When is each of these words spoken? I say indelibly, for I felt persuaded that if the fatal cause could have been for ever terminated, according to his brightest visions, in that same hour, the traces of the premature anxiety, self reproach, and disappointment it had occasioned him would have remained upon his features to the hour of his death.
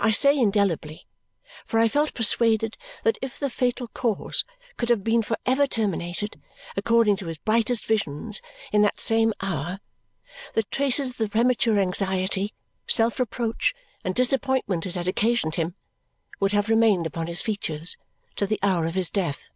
I 0.00 0.10
say 0.10 0.36
indelibly, 0.36 1.06
for 1.64 1.78
I 1.78 1.86
felt 1.86 2.12
persuaded 2.12 2.76
that 3.04 3.18
if 3.22 3.38
the 3.38 3.48
fatal 3.48 3.86
cause 3.86 4.44
could 4.76 4.88
have 4.88 5.04
been 5.04 5.22
for 5.22 5.36
ever 5.46 5.68
terminated, 5.68 6.42
according 6.76 7.14
to 7.18 7.26
his 7.26 7.38
brightest 7.38 7.86
visions, 7.86 8.42
in 8.72 8.82
that 8.82 8.98
same 8.98 9.32
hour, 9.40 9.78
the 10.54 10.64
traces 10.64 11.10
of 11.10 11.16
the 11.18 11.28
premature 11.28 11.78
anxiety, 11.78 12.52
self 12.88 13.20
reproach, 13.20 13.76
and 14.02 14.16
disappointment 14.16 14.86
it 14.86 14.96
had 14.96 15.06
occasioned 15.06 15.54
him 15.54 15.76
would 16.40 16.50
have 16.50 16.68
remained 16.68 17.06
upon 17.06 17.28
his 17.28 17.40
features 17.40 17.96
to 18.34 18.48
the 18.48 18.58
hour 18.60 18.86
of 18.86 18.96
his 18.96 19.08
death. 19.08 19.50